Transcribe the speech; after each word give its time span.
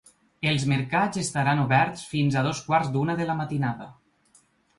Els 0.51 0.63
mercats 0.69 1.19
estaran 1.23 1.61
oberts 1.65 2.07
fins 2.15 2.39
a 2.41 2.43
dos 2.49 2.63
quarts 2.71 2.91
d’una 2.97 3.19
de 3.21 3.29
la 3.29 3.37
matinada. 3.45 3.91